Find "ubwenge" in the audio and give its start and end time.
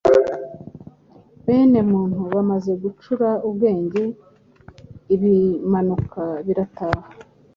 3.47-4.03